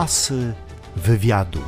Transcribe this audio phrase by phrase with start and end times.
[0.00, 0.52] Asy
[0.96, 1.58] wywiadu.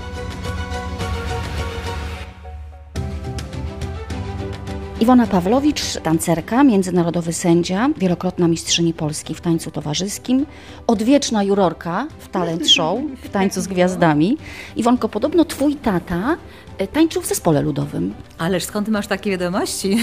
[5.00, 10.46] Iwona Pawlowicz, tancerka, międzynarodowy sędzia, wielokrotna mistrzyni Polski w tańcu towarzyskim,
[10.86, 14.38] odwieczna jurorka w talent show, w tańcu z gwiazdami.
[14.76, 16.36] Iwonko, podobno twój tata
[16.86, 18.14] tańczył w zespole ludowym.
[18.38, 19.98] Ależ skąd masz takie wiadomości?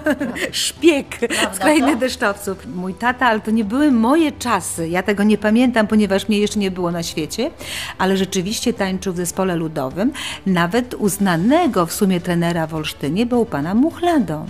[0.52, 1.06] Szpieg
[1.52, 2.66] z krainy deszczowców.
[2.74, 4.88] Mój tata, ale to nie były moje czasy.
[4.88, 7.50] Ja tego nie pamiętam, ponieważ mnie jeszcze nie było na świecie,
[7.98, 10.12] ale rzeczywiście tańczył w zespole ludowym,
[10.46, 14.46] nawet uznanego w sumie trenera w Olsztynie był pana Muchlado.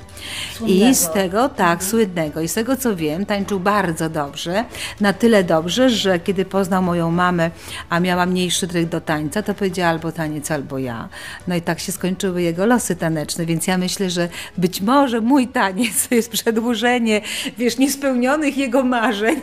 [0.66, 2.40] I z tego, tak, słynnego.
[2.40, 4.64] I z tego co wiem, tańczył bardzo dobrze.
[5.00, 7.50] Na tyle dobrze, że kiedy poznał moją mamę,
[7.90, 11.08] a miała mniejszy tryk do tańca, to powiedziała albo taniec, albo ja.
[11.48, 14.28] No i tak się skończyły jego losy taneczne, więc ja myślę, że
[14.58, 17.20] być może mój taniec to jest przedłużenie,
[17.58, 19.40] wiesz, niespełnionych jego marzeń,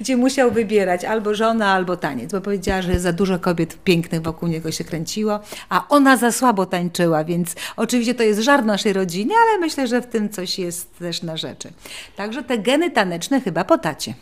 [0.00, 4.48] gdzie musiał wybierać albo żona, albo taniec, bo powiedziała, że za dużo kobiet pięknych wokół
[4.48, 9.34] niego się kręciło, a ona za słabo tańczyła, więc oczywiście to jest żart naszej rodzinie,
[9.48, 11.68] ale myślę, że w tym coś jest też na rzeczy.
[12.16, 14.14] Także te geny taneczne chyba po tacie.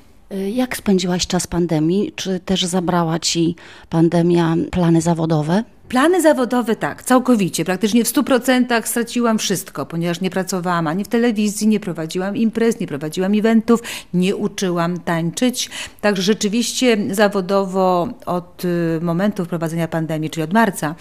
[0.53, 2.13] Jak spędziłaś czas pandemii?
[2.17, 3.57] Czy też zabrała ci
[3.91, 5.65] pandemia plany zawodowe?
[5.89, 11.69] Plany zawodowe tak, całkowicie, praktycznie w 100% straciłam wszystko, ponieważ nie pracowałam ani w telewizji,
[11.69, 13.83] nie prowadziłam imprez, nie prowadziłam eventów,
[14.15, 15.71] nie uczyłam tańczyć.
[16.01, 20.95] Także rzeczywiście zawodowo od y, momentu wprowadzenia pandemii, czyli od marca,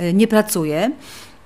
[0.00, 0.90] y, nie pracuję.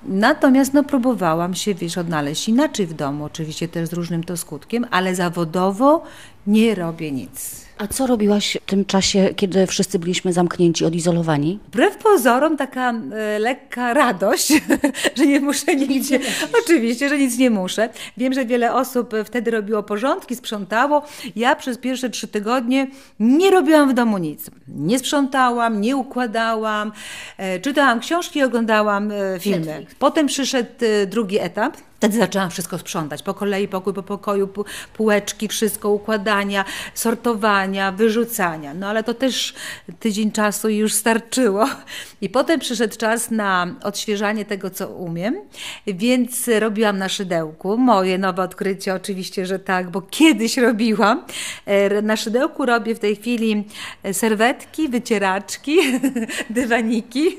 [0.02, 4.86] Natomiast no, próbowałam się, wiesz, odnaleźć inaczej w domu, oczywiście też z różnym to skutkiem,
[4.90, 6.02] ale zawodowo
[6.50, 7.60] nie robię nic.
[7.78, 11.58] A co robiłaś w tym czasie, kiedy wszyscy byliśmy zamknięci, odizolowani?
[11.68, 14.52] Wbrew pozorom taka e, lekka radość,
[15.16, 16.20] że nie muszę nigdzie.
[16.64, 17.88] Oczywiście, że nic nie muszę.
[18.16, 21.02] Wiem, że wiele osób e, wtedy robiło porządki, sprzątało.
[21.36, 22.86] Ja przez pierwsze trzy tygodnie
[23.20, 24.50] nie robiłam w domu nic.
[24.68, 26.92] Nie sprzątałam, nie układałam,
[27.38, 29.66] e, czytałam książki, oglądałam e, filmy.
[29.66, 29.94] Netflix.
[29.98, 30.70] Potem przyszedł
[31.06, 31.76] drugi etap.
[32.00, 34.48] Wtedy zaczęłam wszystko sprzątać, po kolei, pokój po pokoju,
[34.96, 38.74] półeczki, wszystko, układania, sortowania, wyrzucania.
[38.74, 39.54] No ale to też
[40.00, 41.66] tydzień czasu już starczyło.
[42.20, 45.36] I potem przyszedł czas na odświeżanie tego, co umiem,
[45.86, 47.78] więc robiłam na szydełku.
[47.78, 51.24] Moje nowe odkrycie oczywiście, że tak, bo kiedyś robiłam.
[51.66, 53.64] E, Na szydełku robię w tej chwili
[54.02, 55.76] e, serwetki, wycieraczki,
[56.50, 57.38] dywaniki.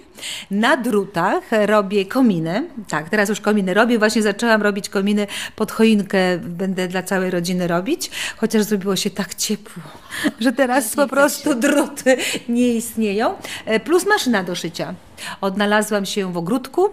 [0.51, 2.67] Na drutach robię kominy.
[2.89, 3.99] Tak, teraz już kominy robię.
[3.99, 6.37] Właśnie zaczęłam robić kominy pod choinkę.
[6.37, 9.83] Będę dla całej rodziny robić, chociaż zrobiło się tak ciepło,
[10.39, 12.17] że teraz po prostu druty
[12.49, 13.33] nie istnieją.
[13.65, 14.93] E, Plus maszyna do szycia.
[15.41, 16.89] Odnalazłam się w ogródku,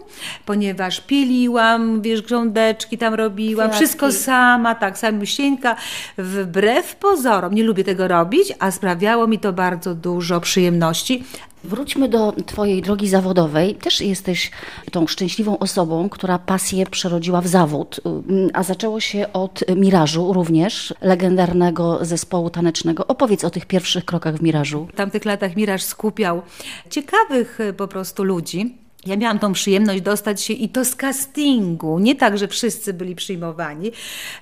[0.46, 3.84] ponieważ piliłam, wiesz, grządeczki tam robiłam, Kwiatki.
[3.86, 5.76] wszystko sama, tak, samiusieńka.
[6.18, 11.24] Wbrew pozorom, nie lubię tego robić, a sprawiało mi to bardzo dużo przyjemności.
[11.64, 13.74] Wróćmy do Twojej drogi zawodowej.
[13.74, 14.50] Też jesteś
[14.92, 20.94] tą szczęśliwą osobą, która pasję przerodziła w zawód, Ym, a zaczęło się od Mirażu również,
[21.00, 23.07] legendarnego zespołu tanecznego.
[23.08, 24.88] Opowiedz o tych pierwszych krokach w Mirażu.
[24.92, 26.42] W tamtych latach Miraż skupiał
[26.90, 28.74] ciekawych e, po prostu ludzi.
[29.06, 33.14] Ja miałam tą przyjemność dostać się i to z castingu, nie tak, że wszyscy byli
[33.14, 33.92] przyjmowani.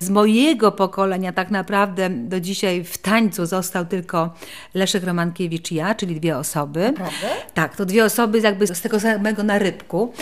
[0.01, 4.35] Z mojego pokolenia tak naprawdę do dzisiaj w tańcu został tylko
[4.75, 6.81] Leszek Romankiewicz i ja, czyli dwie osoby.
[6.81, 7.29] Naprawdę?
[7.55, 10.13] Tak, to dwie osoby jakby z tego samego narybku.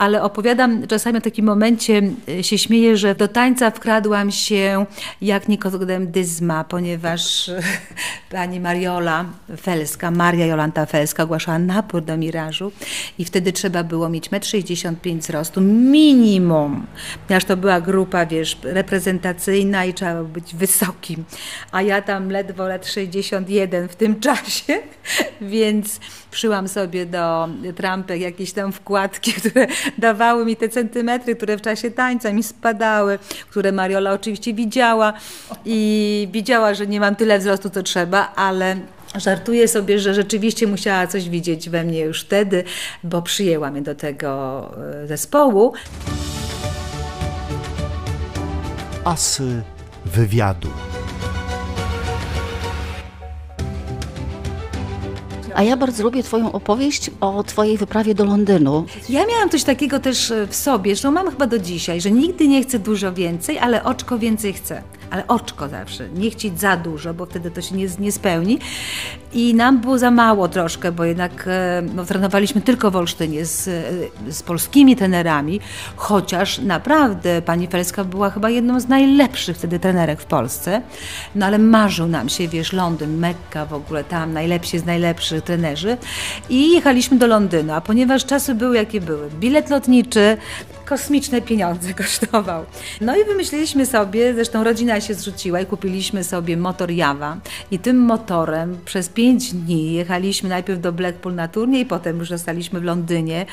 [0.00, 4.86] Ale opowiadam czasami o takim momencie, y, się śmieję, że do tańca wkradłam się
[5.22, 7.62] jak Nikodem Dyzma, ponieważ y,
[8.30, 9.24] pani Mariola
[9.60, 12.72] Felska, Maria Jolanta Felska ogłaszała napór do Mirażu
[13.18, 16.86] i wtedy trzeba było mieć 1,65 m wzrostu minimum,
[17.26, 21.24] ponieważ to była grupa, wiesz, reprezentacyjna i trzeba było być wysokim,
[21.72, 24.78] a ja tam ledwo lat 61 w tym czasie,
[25.40, 26.00] więc
[26.32, 29.66] szyłam sobie do trampek jakieś tam wkładki, które
[29.98, 33.18] dawały mi te centymetry, które w czasie tańca mi spadały,
[33.50, 35.12] które Mariola oczywiście widziała
[35.64, 38.76] i widziała, że nie mam tyle wzrostu, co trzeba, ale
[39.14, 42.64] Żartuję sobie, że rzeczywiście musiała coś widzieć we mnie już wtedy,
[43.04, 44.70] bo przyjęła mnie do tego
[45.02, 45.72] e, zespołu.
[49.04, 49.62] Asy
[50.04, 50.68] wywiadu.
[55.60, 58.84] A ja bardzo lubię Twoją opowieść o Twojej wyprawie do Londynu.
[59.08, 62.48] Ja miałam coś takiego też e, w sobie, że mam chyba do dzisiaj, że nigdy
[62.48, 64.82] nie chcę dużo więcej, ale oczko więcej chce.
[65.10, 68.58] ale oczko zawsze, nie chcieć za dużo, bo wtedy to się nie, nie spełni.
[69.32, 73.68] I nam było za mało troszkę, bo jednak e, no, trenowaliśmy tylko w Olsztynie z,
[73.68, 75.60] e, z polskimi trenerami,
[75.96, 80.82] chociaż naprawdę pani Felska była chyba jedną z najlepszych wtedy trenerek w Polsce,
[81.34, 85.96] no ale marzył nam się, wiesz, Londyn, Mekka w ogóle, tam najlepsi z najlepszych trenerzy.
[86.48, 90.36] I jechaliśmy do Londynu, a ponieważ czasy były jakie były, bilet lotniczy
[90.90, 92.64] kosmiczne pieniądze kosztował.
[93.00, 97.36] No i wymyśliliśmy sobie, zresztą rodzina się zrzuciła i kupiliśmy sobie motor Jawa
[97.70, 102.80] i tym motorem przez pięć dni jechaliśmy najpierw do Blackpool na turniej, potem już zostaliśmy
[102.80, 103.46] w Londynie.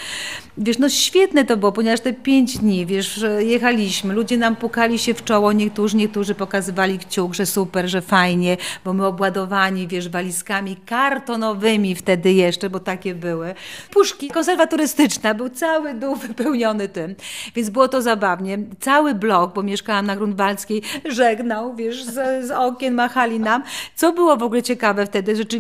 [0.57, 5.13] Wiesz, no świetne to było, ponieważ te pięć dni, wiesz, jechaliśmy, ludzie nam pukali się
[5.13, 10.75] w czoło, niektórzy, niektórzy pokazywali kciuk, że super, że fajnie, bo my obładowani, wiesz, walizkami
[10.85, 13.55] kartonowymi wtedy jeszcze, bo takie były.
[13.91, 17.15] Puszki, konserwa turystyczna, był cały dół wypełniony tym.
[17.55, 18.59] Więc było to zabawnie.
[18.79, 23.63] Cały blok, bo mieszkałam na Grunwaldzkiej, żegnał, wiesz, z, z okien machali nam.
[23.95, 25.56] Co było w ogóle ciekawe wtedy, rzeczywiście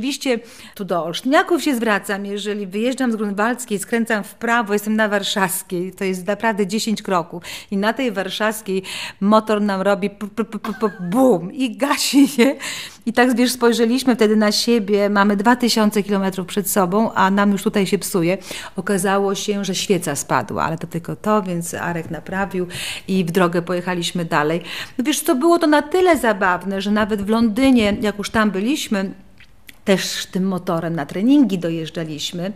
[0.75, 5.91] tu do Olsztyniaków się zwracam, jeżeli wyjeżdżam z Grunwaldzkiej, skręcam w prawo, jestem na Warszawskiej,
[5.91, 8.83] to jest naprawdę 10 kroków i na tej Warszawskiej
[9.21, 10.09] motor nam robi
[11.11, 12.55] bum i gasi się.
[13.05, 17.63] I tak wiesz, spojrzeliśmy wtedy na siebie, mamy 2000 kilometrów przed sobą, a nam już
[17.63, 18.37] tutaj się psuje.
[18.75, 22.67] Okazało się, że świeca spadła, ale to tylko to, więc Arek naprawił
[23.07, 24.61] i w drogę pojechaliśmy dalej.
[24.97, 28.51] No wiesz, to było to na tyle zabawne, że nawet w Londynie, jak już tam
[28.51, 29.11] byliśmy,
[29.87, 32.51] też tym motorem na treningi dojeżdżaliśmy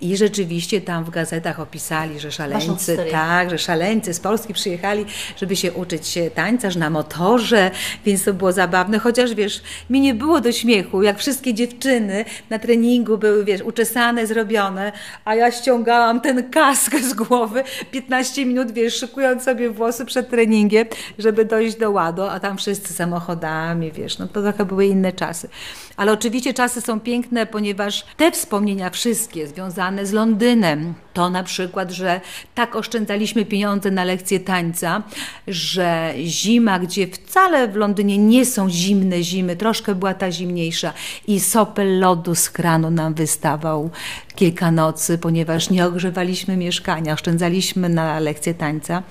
[0.00, 5.04] i rzeczywiście tam w gazetach opisali, że szaleńcy, tak, że szaleńcy z Polski przyjechali,
[5.36, 7.70] żeby się uczyć tańcarz na motorze,
[8.06, 12.58] więc to było zabawne, chociaż wiesz, mi nie było do śmiechu, jak wszystkie dziewczyny na
[12.58, 14.92] treningu były, wiesz, uczesane, zrobione,
[15.24, 20.86] a ja ściągałam ten kask z głowy 15 minut, wiesz, szykując sobie włosy przed treningiem,
[21.18, 25.48] żeby dojść do ładu, a tam wszyscy samochodami, wiesz, no to trochę były inne czasy.
[25.96, 32.20] Ale oczywiście są piękne, ponieważ te wspomnienia wszystkie związane z Londynem, to na przykład, że
[32.54, 35.02] tak oszczędzaliśmy pieniądze na lekcje tańca,
[35.48, 40.92] że zima, gdzie wcale w Londynie nie są zimne zimy, troszkę była ta zimniejsza
[41.26, 43.90] i sopel lodu z kranu nam wystawał
[44.34, 49.02] kilka nocy, ponieważ nie ogrzewaliśmy mieszkania, oszczędzaliśmy na lekcje tańca,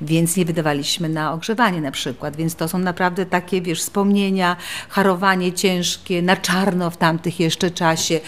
[0.00, 2.36] więc nie wydawaliśmy na ogrzewanie na przykład.
[2.36, 4.56] Więc to są naprawdę takie, wiesz, wspomnienia,
[4.88, 8.20] harowanie ciężkie, na czarno w tamtych jeszcze czasie,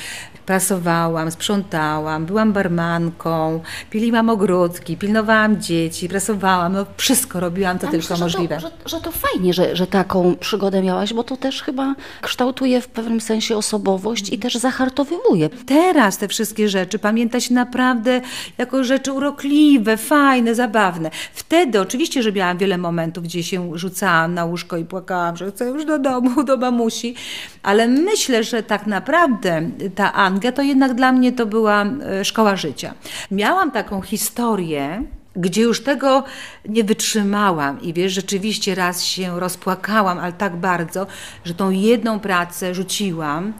[0.46, 3.60] prasowałam, sprzątałam, byłam barmanką,
[3.90, 8.60] piliłam ogródki, pilnowałam dzieci, prasowałam, no wszystko robiłam, ja tylko myślę, możliwe.
[8.60, 11.94] Że to, że, że to fajnie, że, że taką przygodę miałaś, bo to też chyba
[12.20, 15.50] kształtuje w pewnym sensie osobowość i też zahartowywuje.
[15.66, 18.20] Teraz te wszystkie rzeczy pamięta się naprawdę
[18.58, 21.10] jako rzeczy urokliwe, fajne, zabawne.
[21.34, 25.64] Wtedy oczywiście, że miałam wiele momentów, gdzie się rzucałam na łóżko i płakałam, że chcę
[25.64, 27.14] już do domu, do mamusi,
[27.62, 29.62] ale myślę, że tak naprawdę
[29.94, 32.94] ta Anglia to jednak dla mnie to była e, szkoła życia.
[33.30, 35.04] Miałam taką historię,
[35.36, 36.24] gdzie już tego
[36.68, 41.06] nie wytrzymałam i wiesz, rzeczywiście raz się rozpłakałam, ale tak bardzo,
[41.44, 43.52] że tą jedną pracę rzuciłam,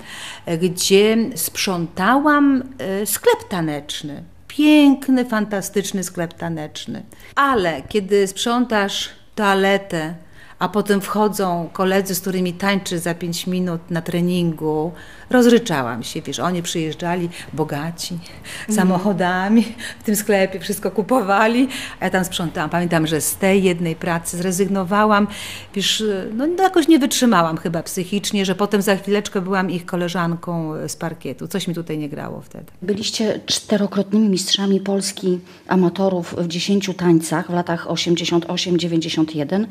[0.47, 4.23] e, gdzie sprzątałam e, sklep taneczny.
[4.49, 7.03] Piękny, fantastyczny sklep taneczny.
[7.35, 10.15] Ale kiedy sprzątasz toaletę,
[10.63, 14.93] a potem wchodzą koledzy, z którymi tańczy za pięć minut na treningu.
[15.31, 18.77] Rozryczałam się, wiesz, oni przyjeżdżali bogaci, mm.
[18.77, 19.65] samochodami
[20.01, 21.69] w tym sklepie, wszystko kupowali,
[22.01, 22.71] a ja tam sprzątałam.
[22.71, 25.27] Pamiętam, że z tej jednej pracy zrezygnowałam,
[25.75, 26.05] wiesz,
[26.35, 30.97] no, no jakoś nie wytrzymałam chyba psychicznie, że potem za chwileczkę byłam ich koleżanką z
[30.97, 31.49] parkietu.
[31.49, 32.65] Coś mi tutaj nie grało wtedy.
[32.83, 39.67] Byliście czterokrotnymi mistrzami Polski amatorów w dziesięciu tańcach w latach 88-91,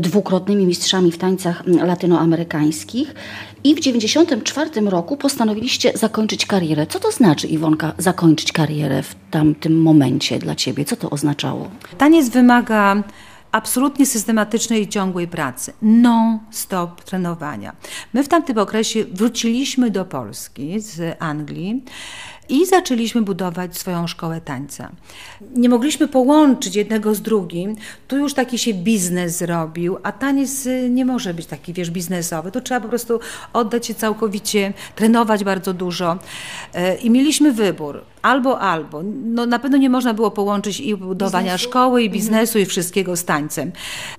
[0.00, 3.14] dwóch dwukrotnymi mistrzami w tańcach latynoamerykańskich
[3.64, 6.86] i w 1994 roku postanowiliście zakończyć karierę.
[6.86, 10.84] Co to znaczy, Iwonka, zakończyć karierę w tamtym momencie dla Ciebie?
[10.84, 11.70] Co to oznaczało?
[11.98, 13.02] Taniec wymaga
[13.52, 17.76] absolutnie systematycznej i ciągłej pracy, non-stop trenowania.
[18.14, 21.82] My w tamtym okresie wróciliśmy do Polski z Anglii
[22.48, 24.92] i zaczęliśmy budować swoją szkołę tańca.
[25.56, 27.76] Nie mogliśmy połączyć jednego z drugim.
[28.08, 32.50] Tu już taki się biznes zrobił, a taniec y, nie może być taki, wiesz, biznesowy.
[32.50, 33.20] Tu trzeba po prostu
[33.52, 36.18] oddać się całkowicie, trenować bardzo dużo.
[36.74, 39.02] Y, I mieliśmy wybór albo, albo.
[39.24, 41.70] No, na pewno nie można było połączyć i budowania biznesu?
[41.70, 42.62] szkoły, i biznesu, mhm.
[42.62, 43.72] i wszystkiego z tańcem.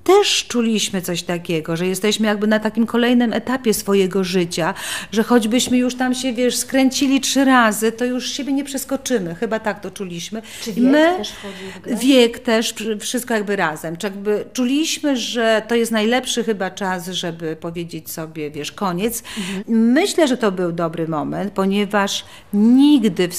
[0.04, 4.74] Też czuliśmy coś takiego, że jesteśmy jakby na takim kolejnym etapie swojego życia,
[5.12, 9.36] że choćbyśmy już tam się, wiesz, skręcili trzy razy, to już siebie nie przeskoczymy.
[9.36, 10.42] Chyba tak to czuliśmy.
[10.62, 11.98] Czy wiek też wchodzi?
[12.08, 13.98] Wiek też, wszystko jakby razem.
[13.98, 19.24] Czy jakby czuliśmy, że to jest najlepszy chyba czas, żeby powiedzieć sobie, wiesz, koniec.
[19.68, 23.36] Myślę, że to był dobry moment, ponieważ nigdy w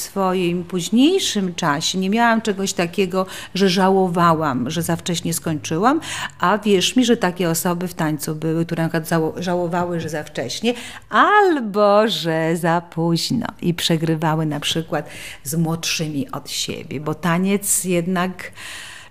[0.57, 6.01] swoim późniejszym czasie nie miałam czegoś takiego, że żałowałam, że za wcześnie skończyłam,
[6.41, 10.09] a wierz mi, że takie osoby w tańcu były, które na przykład żało- żałowały, że
[10.09, 10.75] za wcześnie,
[11.11, 15.09] albo że za późno i przegrywały na przykład
[15.45, 18.53] z młodszymi od siebie, bo taniec jednak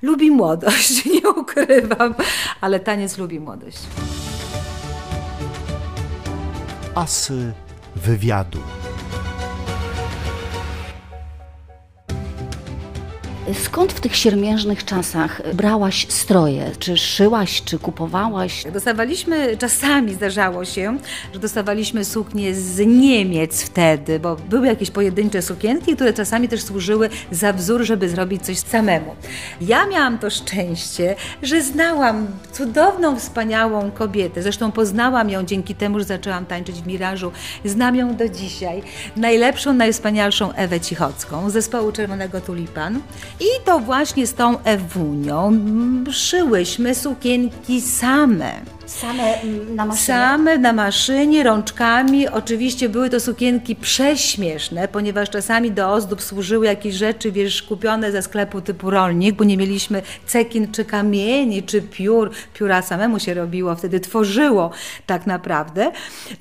[0.02, 2.16] lubi młodość, nie ukrywam,
[2.62, 3.78] ale taniec lubi młodość.
[6.96, 7.54] Asy
[7.96, 8.60] wywiadu.
[13.54, 16.72] Skąd w tych siermiężnych czasach brałaś stroje?
[16.80, 18.64] Czy szyłaś, czy kupowałaś?
[18.74, 20.98] Dostawaliśmy, czasami zdarzało się,
[21.34, 27.10] że dostawaliśmy suknie z Niemiec wtedy, bo były jakieś pojedyncze sukienki, które czasami też służyły
[27.32, 29.16] za wzór, żeby zrobić coś samemu.
[29.62, 34.42] Ja miałam to szczęście, że znałam cudowną, wspaniałą kobietę.
[34.42, 37.32] Zresztą poznałam ją dzięki temu, że zaczęłam tańczyć w Mirażu.
[37.66, 38.84] Znam ją do dzisiaj.
[39.16, 43.02] Najlepszą, najwspanialszą Ewę Cichocką z zespołu Czerwonego Tulipan.
[43.39, 48.75] I to właśnie z tą Ewunią mm, szyłyśmy sukienki same.
[48.86, 50.06] Same mm, na maszynie?
[50.06, 52.27] Same na maszynie, rączkami.
[52.27, 58.22] Oczywiście były to sukienki prześmieszne, ponieważ czasami do ozdób służyły jakieś rzeczy, wiesz, kupione ze
[58.22, 62.32] sklepu typu rolnik, bo nie mieliśmy cekin czy kamieni, czy piór.
[62.54, 64.72] Pióra samemu się robiło, wtedy tworzyło
[65.06, 65.92] tak naprawdę.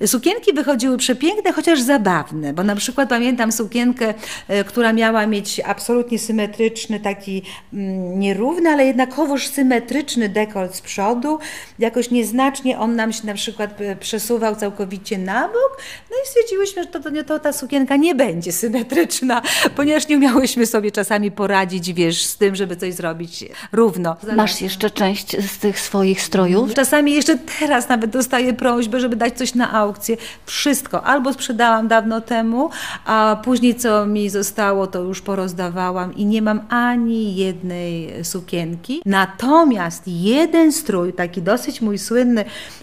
[0.05, 4.13] Sukienki wychodziły przepiękne, chociaż zabawne, bo na przykład pamiętam sukienkę,
[4.47, 7.41] e, która miała mieć absolutnie symetryczny, taki
[7.73, 11.39] mm, nierówny, ale jednakowoż symetryczny dekolt z przodu.
[11.79, 15.77] Jakoś nieznacznie on nam się na przykład e, przesuwał całkowicie na bok.
[16.11, 19.41] No i stwierdziłyśmy, że to, to, to ta sukienka nie będzie symetryczna,
[19.75, 24.15] ponieważ nie umiałyśmy sobie czasami poradzić, wiesz, z tym, żeby coś zrobić równo.
[24.35, 26.73] Masz jeszcze część z tych swoich strojów?
[26.73, 30.17] Czasami jeszcze teraz nawet dostaję prośbę, żeby dać coś na aukcję.
[30.45, 31.03] Wszystko.
[31.03, 32.69] Albo sprzedałam dawno temu,
[33.05, 39.01] a później co mi zostało, to już porozdawałam i nie mam ani jednej sukienki.
[39.05, 42.24] Natomiast jeden strój, taki dosyć mój słynny,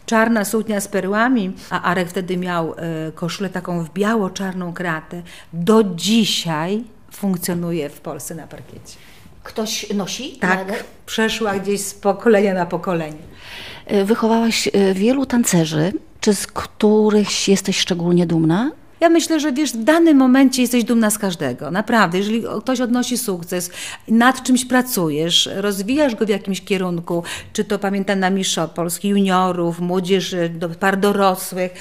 [0.07, 5.23] czarna suknia z perłami, a Arek wtedy miał e, koszulę taką w biało-czarną kratę,
[5.53, 8.97] do dzisiaj funkcjonuje w Polsce na parkiecie.
[9.43, 10.33] Ktoś nosi?
[10.33, 13.19] Tak, przeszła gdzieś z pokolenia na pokolenie.
[13.93, 18.71] Y, Wychowałaś y, wielu tancerzy, czy z których jesteś szczególnie dumna?
[19.03, 21.71] Ja myślę, że wiesz, w danym momencie jesteś dumna z każdego.
[21.71, 23.71] Naprawdę, jeżeli ktoś odnosi sukces,
[24.09, 29.81] nad czymś pracujesz, rozwijasz go w jakimś kierunku, czy to pamiętam na Mistrzostw Polski, juniorów,
[29.81, 31.73] młodzieży, do par dorosłych.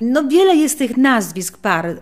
[0.00, 1.96] No wiele jest tych nazwisk par.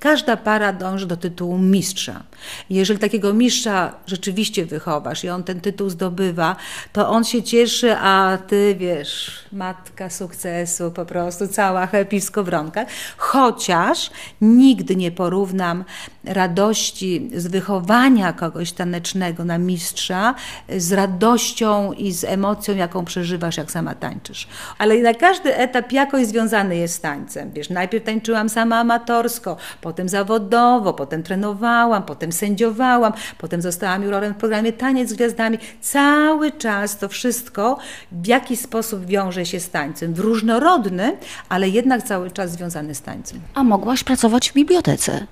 [0.00, 2.22] Każda para dąży do tytułu mistrza.
[2.70, 6.56] Jeżeli takiego mistrza rzeczywiście wychowasz i on ten tytuł zdobywa,
[6.92, 12.88] to on się cieszy, a ty wiesz, matka sukcesu, po prostu cała happy w skowronkach.
[13.16, 15.84] Chociaż nigdy nie porównam
[16.24, 20.34] radości z wychowania kogoś tanecznego na mistrza
[20.76, 24.48] z radością i z emocją, jaką przeżywasz, jak sama tańczysz.
[24.78, 27.52] Ale na każdy etap jakoś związany jest z tańcem.
[27.52, 34.36] Wiesz, najpierw tańczyłam sama amatorsko, potem zawodowo, potem trenowałam, potem sędziowałam, potem zostałam jurorem w
[34.36, 35.58] programie Taniec z Gwiazdami.
[35.80, 37.78] Cały czas to wszystko
[38.12, 40.14] w jakiś sposób wiąże się z tańcem.
[40.14, 41.16] W różnorodny,
[41.48, 43.40] ale jednak cały czas związany z tańcem.
[43.54, 45.26] A mogłaś pracować w bibliotece?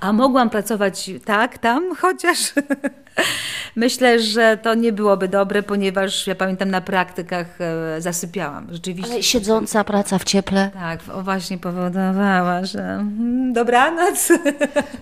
[0.00, 2.38] A mogłam pracować tak, tam, chociaż
[3.76, 8.66] myślę, że to nie byłoby dobre, ponieważ ja pamiętam na praktykach e, zasypiałam.
[8.70, 9.12] Rzeczywiście.
[9.12, 10.70] Ale siedząca praca w cieple?
[10.74, 14.28] Tak, o właśnie powodowała, że mm, dobranoc.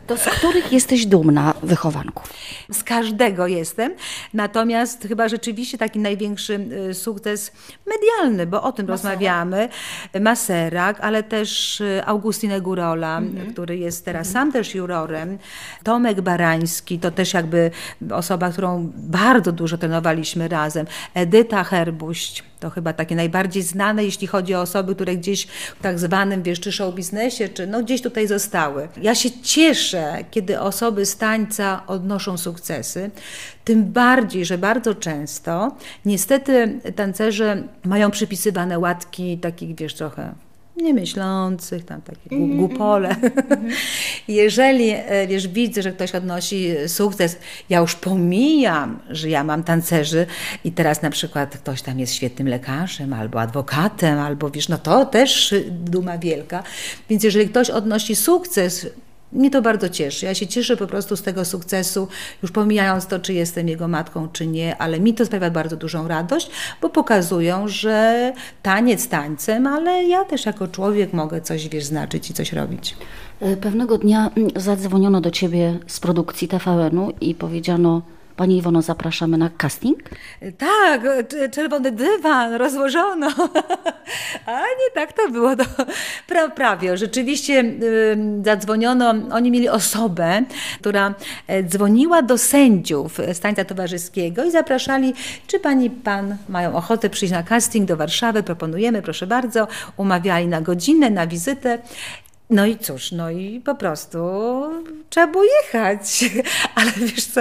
[0.07, 2.33] To z których jesteś dumna wychowanków?
[2.73, 3.95] Z każdego jestem.
[4.35, 7.53] Natomiast chyba rzeczywiście taki największy y, sukces
[7.87, 9.69] medialny, bo o tym rozmawiamy.
[10.21, 13.21] Maserak, ale też y, Augustin Gurola,
[13.53, 15.39] który jest teraz sam też jurorem.
[15.83, 17.71] Tomek Barański, to też jakby
[18.13, 20.87] osoba, którą bardzo dużo trenowaliśmy razem.
[21.15, 22.45] Edyta Herbuść.
[22.61, 26.61] To chyba takie najbardziej znane, jeśli chodzi o osoby, które gdzieś w tak zwanym, wiesz,
[26.61, 28.89] czy show biznesie, czy no gdzieś tutaj zostały.
[29.03, 33.11] Ja się cieszę, kiedy osoby z tańca odnoszą sukcesy,
[33.65, 40.35] tym bardziej, że bardzo często niestety tancerze mają przypisywane łatki takich, wiesz, trochę
[40.77, 43.17] niemyślących, tam takie gu- głupole.
[44.29, 47.39] Jeżeli, e, wiesz, widzę, że ktoś odnosi sukces,
[47.71, 50.27] ja już pomijam, że ja mam tancerzy
[50.65, 55.07] i teraz na przykład ktoś tam jest świetnym lekarzem albo adwokatem, albo wiesz, no to
[55.07, 56.63] też duma wielka.
[57.11, 58.87] Więc jeżeli ktoś odnosi sukces,
[59.35, 60.27] mnie to bardzo cieszy.
[60.27, 62.09] Ja się cieszę po prostu z tego sukcesu,
[62.43, 66.09] już pomijając to, czy jestem jego matką, czy nie, ale mi to sprawia bardzo dużą
[66.09, 66.51] radość,
[66.83, 72.35] bo pokazują, że taniec tańcem, ale ja też jako człowiek mogę coś, wiesz, znaczyć i
[72.35, 72.97] coś robić.
[73.41, 78.03] E, pewnego dnia mm, zadzwoniono do ciebie z produkcji TVN-u i powiedziano,
[78.37, 79.99] Pani Iwono, zapraszamy na casting?
[80.59, 81.03] Tak,
[81.51, 83.29] czerwony dywan rozłożono.
[84.47, 85.57] A nie tak to było.
[85.57, 85.65] To
[86.27, 86.97] pra, prawie.
[86.97, 87.65] Rzeczywiście
[88.45, 90.43] zadzwoniono, oni mieli osobę,
[90.81, 91.15] która
[91.47, 95.15] e, dzwoniła do sędziów z tańca towarzyskiego i zapraszali,
[95.47, 99.69] czy pani pan mają ochotę przyjść na casting do Warszawy, proponujemy, proszę bardzo.
[99.97, 101.79] Umawiali na godzinę, na wizytę.
[102.51, 104.19] No i cóż, no i po prostu
[105.11, 106.25] trzeba było jechać.
[106.75, 107.41] Ale wiesz co,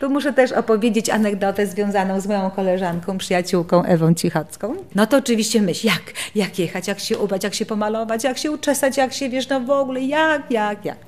[0.00, 4.76] tu muszę też opowiedzieć anegdotę związaną z moją koleżanką, przyjaciółką Ewą Cichocką.
[4.94, 6.02] No to oczywiście myśl, jak,
[6.34, 9.60] jak jechać, jak się ubrać, jak się pomalować, jak się uczesać, jak się, wiesz, no
[9.60, 10.98] w ogóle, jak, jak, jak.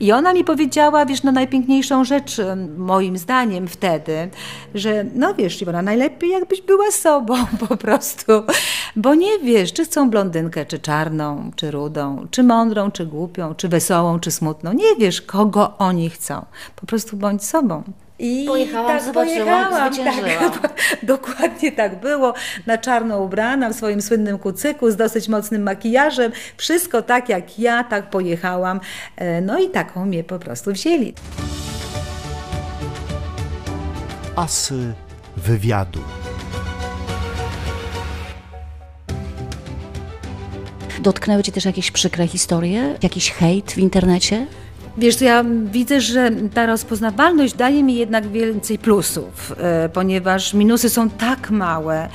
[0.00, 2.36] I ona mi powiedziała, wiesz, no najpiękniejszą rzecz
[2.76, 4.28] moim zdaniem wtedy,
[4.74, 7.34] że no wiesz, Iwona, najlepiej jakbyś była sobą
[7.68, 8.32] po prostu,
[8.96, 13.68] bo nie wiesz, czy chcą blondynkę, czy czarną, czy rudą, czy mądrą, czy głupią, czy
[13.68, 14.72] wesołą, czy smutną.
[14.72, 16.44] Nie wiesz, kogo oni chcą.
[16.76, 17.82] Po prostu bądź sobą.
[18.18, 19.90] I pojechałam, tak, pojechałam,
[20.62, 22.34] tak, dokładnie tak było.
[22.66, 26.32] Na czarno ubrana, w swoim słynnym kucyku, z dosyć mocnym makijażem.
[26.56, 28.80] Wszystko tak jak ja, tak pojechałam.
[29.16, 31.14] E, no i taką mnie po prostu wzięli.
[34.36, 34.94] Asy
[35.36, 36.00] wywiadu.
[41.00, 42.94] Dotknęły Cię też jakieś przykre historie?
[43.02, 44.46] Jakiś hejt w internecie?
[44.98, 51.10] Wiesz, ja widzę, że ta rozpoznawalność daje mi jednak więcej plusów, e, ponieważ minusy są
[51.10, 52.08] tak małe.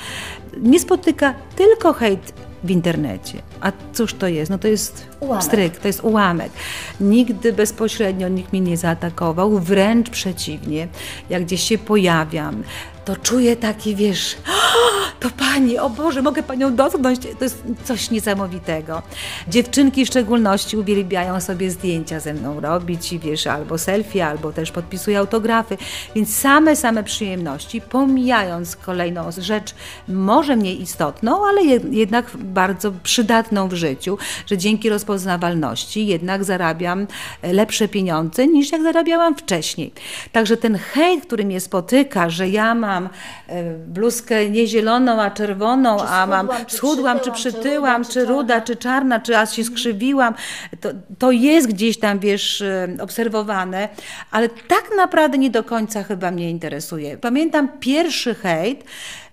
[0.62, 3.42] Nie spotyka tylko hejt w internecie.
[3.64, 4.52] A cóż to jest?
[4.52, 5.44] No to jest ułamek.
[5.44, 6.52] stryk, to jest ułamek.
[7.00, 10.88] Nigdy bezpośrednio nikt mnie nie zaatakował, wręcz przeciwnie.
[11.30, 12.64] Jak gdzieś się pojawiam,
[13.06, 14.36] to czuję taki, wiesz,
[15.20, 17.20] to pani, o Boże, mogę panią dotknąć.
[17.40, 19.02] To jest coś niesamowitego.
[19.48, 24.72] Dziewczynki w szczególności uwielbiają sobie zdjęcia ze mną robić i wiesz, albo selfie, albo też
[24.72, 25.78] podpisują autografy.
[26.16, 29.76] Więc same, same przyjemności, pomijając kolejną rzecz,
[30.08, 37.08] może mniej istotną, ale jednak bardzo przydatną w życiu, że dzięki rozpoznawalności jednak zarabiam
[37.44, 39.94] lepsze pieniądze niż jak zarabiałam wcześniej.
[40.32, 43.10] Także ten hejt, który mnie spotyka, że ja mam
[43.48, 48.62] e, bluzkę nie zieloną, a czerwoną, czy a mam czy schudłam, czy przytyłam, czy, ruda,
[48.62, 50.34] czy czarna, czy aż się skrzywiłam.
[50.82, 50.90] To,
[51.20, 53.90] to jest gdzieś tam, wiesz, e, obserwowane,
[54.32, 57.18] ale tak naprawdę nie do końca chyba mnie interesuje.
[57.18, 58.84] Pamiętam pierwszy hejt,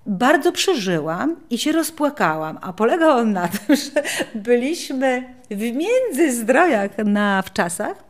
[0.06, 4.02] bardzo przeżyłam i się rozpłakałam, a polegał on na tym, że
[4.34, 8.04] byliśmy w międzyzdrojach na wczasach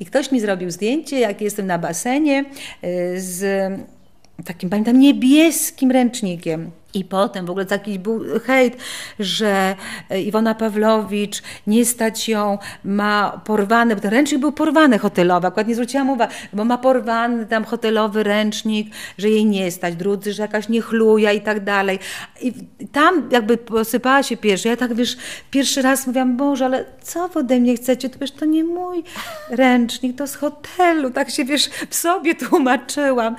[0.00, 2.44] i ktoś mi zrobił zdjęcie, jak jestem na basenie
[2.82, 3.44] e, z
[4.44, 6.70] takim, pamiętam, niebieskim ręcznikiem.
[6.94, 8.76] I potem w ogóle taki był hejt,
[9.18, 9.76] że
[10.26, 15.74] Iwona Pawlowicz nie stać ją, ma porwany, bo ten ręcznik był porwany hotelowy, akurat nie
[15.74, 20.68] zwróciłam uwagi, bo ma porwany tam hotelowy ręcznik, że jej nie stać, drudzy, że jakaś
[20.68, 21.98] niechluja i tak dalej.
[22.42, 22.52] I
[22.92, 25.16] tam jakby posypała się pierwszy, ja tak wiesz,
[25.50, 28.08] pierwszy raz mówiłam, Boże, ale co wy ode mnie chcecie?
[28.08, 29.04] To wiesz, to nie mój
[29.50, 33.36] ręcznik, to z hotelu, tak się wiesz, w sobie tłumaczyłam.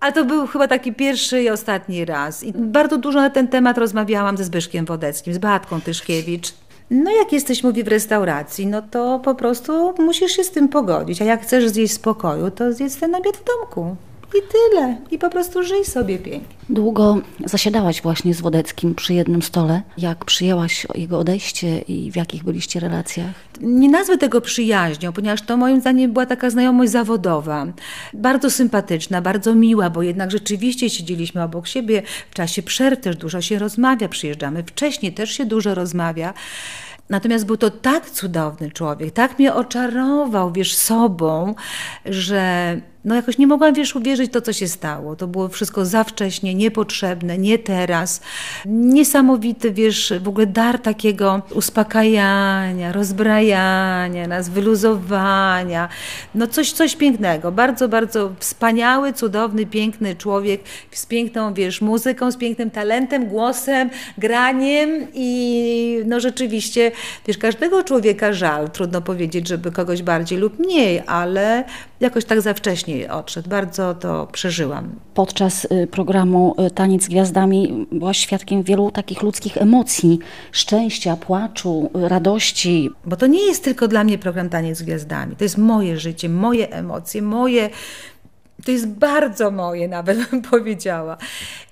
[0.00, 2.42] A to był chyba taki pierwszy i ostatni raz.
[2.42, 6.52] I bardzo dużo na ten temat rozmawiałam ze Zbyszkiem Wodeckim, z Beatką Tyszkiewicz.
[6.90, 11.22] No jak jesteś, mówi, w restauracji, no to po prostu musisz się z tym pogodzić.
[11.22, 13.96] A jak chcesz zjeść spokoju, to zjedz ten obiad w domku.
[14.34, 14.96] I tyle.
[15.10, 16.56] I po prostu żyj sobie pięknie.
[16.68, 19.82] Długo zasiadałaś właśnie z Wodeckim przy jednym stole.
[19.98, 23.30] Jak przyjęłaś jego odejście i w jakich byliście relacjach?
[23.60, 27.66] Nie nazwę tego przyjaźnią, ponieważ to moim zdaniem była taka znajomość zawodowa.
[28.14, 32.02] Bardzo sympatyczna, bardzo miła, bo jednak rzeczywiście siedzieliśmy obok siebie.
[32.30, 36.34] W czasie przerw też dużo się rozmawia, przyjeżdżamy wcześniej, też się dużo rozmawia.
[37.10, 41.54] Natomiast był to tak cudowny człowiek, tak mnie oczarował, wiesz, sobą,
[42.04, 45.16] że no jakoś nie mogłam, wiesz, uwierzyć to, co się stało.
[45.16, 48.20] To było wszystko za wcześnie, niepotrzebne, nie teraz.
[48.66, 55.88] Niesamowity, wiesz, w ogóle dar takiego uspokajania, rozbrajania nas, wyluzowania.
[56.34, 57.52] No coś, coś pięknego.
[57.52, 65.06] Bardzo, bardzo wspaniały, cudowny, piękny człowiek z piękną, wiesz, muzyką, z pięknym talentem, głosem, graniem
[65.14, 66.92] i no rzeczywiście,
[67.26, 68.70] wiesz, każdego człowieka żal.
[68.70, 71.64] Trudno powiedzieć, żeby kogoś bardziej lub mniej, ale
[72.00, 73.48] jakoś tak za wcześnie odszedł.
[73.48, 74.90] Bardzo to przeżyłam.
[75.14, 80.18] Podczas y, programu y, Taniec z Gwiazdami byłaś świadkiem wielu takich ludzkich emocji,
[80.52, 82.90] szczęścia, płaczu, y, radości.
[83.04, 85.36] Bo to nie jest tylko dla mnie program Taniec z Gwiazdami.
[85.36, 87.70] To jest moje życie, moje emocje, moje
[88.64, 91.16] to jest bardzo moje, nawet bym powiedziała.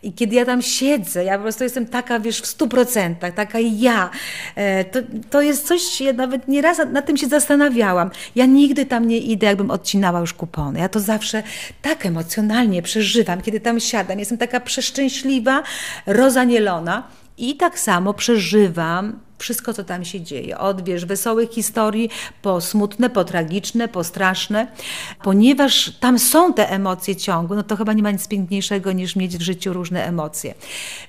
[0.03, 3.59] I kiedy ja tam siedzę, ja po prostu jestem taka, wiesz, w stu procentach, taka
[3.61, 4.11] ja.
[4.55, 4.99] E, to,
[5.31, 8.11] to jest coś, ja nawet nieraz nad tym się zastanawiałam.
[8.35, 10.79] Ja nigdy tam nie idę, jakbym odcinała już kupony.
[10.79, 11.43] Ja to zawsze
[11.83, 14.19] tak emocjonalnie przeżywam, kiedy tam siadam.
[14.19, 15.63] Jestem taka przeszczęśliwa,
[16.07, 17.03] rozanielona.
[17.39, 20.59] I tak samo przeżywam wszystko, co tam się dzieje.
[20.59, 22.11] Od wiesz, wesołych historii,
[22.43, 24.67] po smutne, po tragiczne, po straszne.
[25.23, 29.37] Ponieważ tam są te emocje ciągłe, no to chyba nie ma nic piękniejszego niż mieć
[29.37, 30.55] w życiu różne emocje.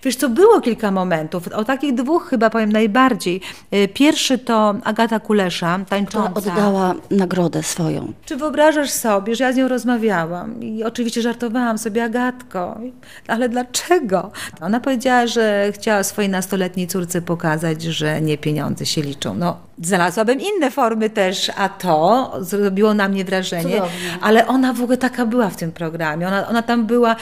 [0.04, 3.42] Wiesz co, było kilka momentów, o takich dwóch chyba powiem najbardziej.
[3.74, 6.42] Y, pierwszy to Agata Kulesza, tańcząca.
[6.42, 8.14] Która oddała nagrodę swoją.
[8.26, 12.80] Czy wyobrażasz sobie, że ja z nią rozmawiałam i oczywiście żartowałam sobie, Agatko,
[13.28, 14.32] ale dlaczego?
[14.62, 19.36] Ona powiedziała, że chciała swojej nastoletniej córce pokazać, że nie pieniądze się liczą.
[19.36, 23.74] No, znalazłabym inne formy też, a to zrobiło na mnie wrażenie.
[23.74, 24.18] Cudownie.
[24.22, 26.28] Ale ona w ogóle taka była w tym programie.
[26.28, 27.16] Ona, ona tam była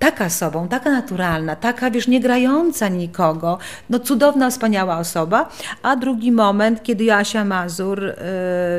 [0.00, 3.58] taka sobą, taka naturalna, taka, wiesz, nie grająca nikogo.
[3.90, 5.48] No cudowna, wspaniała osoba.
[5.82, 8.14] A drugi moment, kiedy Joasia Mazur, yy,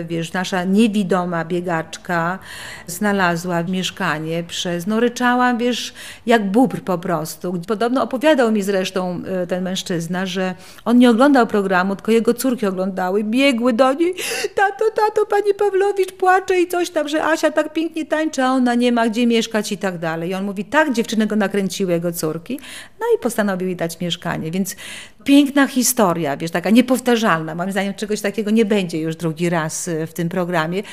[0.05, 2.39] wiesz, nasza niewidoma biegaczka,
[2.87, 5.93] znalazła mieszkanie przez, no ryczała, wiesz,
[6.25, 7.53] jak bubr po prostu.
[7.67, 10.55] Podobno opowiadał mi zresztą yy, ten mężczyzna, że
[10.85, 14.15] on nie oglądał programu, tylko jego córki oglądały, biegły do niej,
[14.55, 18.75] tato, tato, pani Pawlowicz płacze i coś tam, że Asia tak pięknie tańczy, a ona
[18.75, 20.29] nie ma gdzie mieszkać i tak dalej.
[20.29, 22.59] I on mówi, tak, dziewczyny go nakręciły, jego córki,
[22.99, 24.75] no i postanowił dać mieszkanie, więc
[25.23, 27.55] piękna historia, wiesz, taka niepowtarzalna.
[27.55, 30.83] Moim zdaniem czegoś takiego nie będzie już drugi raz y, w tym programie.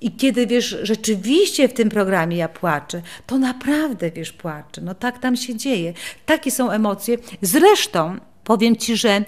[0.00, 4.80] I kiedy, wiesz, rzeczywiście w tym programie ja płaczę, to naprawdę, wiesz, płaczę.
[4.80, 5.92] No tak tam się dzieje.
[6.26, 7.16] Takie są emocje.
[7.42, 9.24] Zresztą powiem Ci, że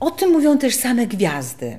[0.00, 1.78] o tym mówią też same gwiazdy,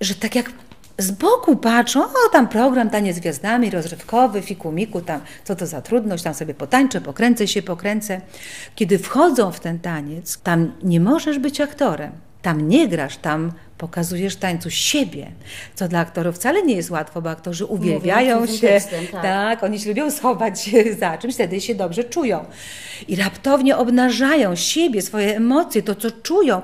[0.00, 0.52] że tak jak
[0.98, 5.82] z boku patrzą, o tam program Taniec z Gwiazdami, rozrywkowy, fikumiku, tam co to za
[5.82, 8.20] trudność, tam sobie potańczę, pokręcę się, pokręcę.
[8.74, 13.52] Kiedy wchodzą w ten taniec, tam nie możesz być aktorem, tam nie grasz, tam
[13.82, 15.26] pokazujesz tańcu siebie,
[15.74, 19.22] co dla aktorów wcale nie jest łatwo, bo aktorzy uwielbiają Mówią, się, tekstem, tak.
[19.22, 22.44] tak, oni się lubią schować się za czymś, wtedy się dobrze czują.
[23.08, 26.62] I raptownie obnażają siebie, swoje emocje, to co czują.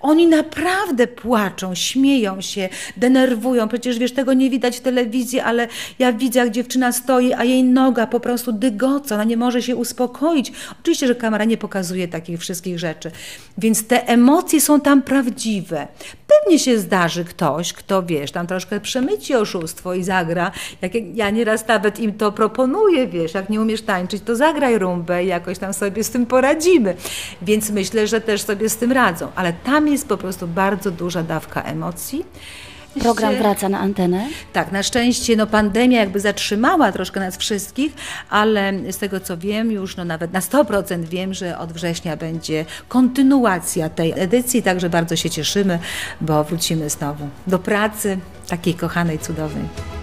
[0.00, 3.68] Oni naprawdę płaczą, śmieją się, denerwują.
[3.68, 7.64] Przecież wiesz, tego nie widać w telewizji, ale ja widzę, jak dziewczyna stoi, a jej
[7.64, 10.52] noga po prostu dygoca, ona nie może się uspokoić.
[10.80, 13.10] Oczywiście, że kamera nie pokazuje takich wszystkich rzeczy.
[13.58, 15.88] Więc te emocje są tam prawdziwe.
[16.48, 20.50] Pewnie się zdarzy ktoś, kto wiesz, tam troszkę przemyci oszustwo i zagra.
[20.82, 25.24] Jak ja nieraz nawet im to proponuję, wiesz, jak nie umiesz tańczyć, to zagraj rumbę
[25.24, 26.96] i jakoś tam sobie z tym poradzimy.
[27.42, 29.28] Więc myślę, że też sobie z tym radzą.
[29.34, 32.24] Ale tam jest po prostu bardzo duża dawka emocji.
[33.00, 34.26] Program wraca na antenę.
[34.52, 37.92] tak, na szczęście no, pandemia jakby zatrzymała troszkę nas wszystkich,
[38.30, 42.64] ale z tego co wiem, już no, nawet na 100% wiem, że od września będzie
[42.88, 45.78] kontynuacja tej edycji, także bardzo się cieszymy,
[46.20, 49.97] bo wrócimy znowu do pracy takiej kochanej, cudownej.